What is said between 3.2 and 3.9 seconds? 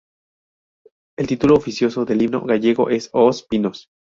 Pinos".